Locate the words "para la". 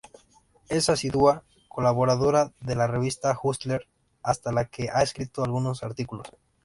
4.23-4.65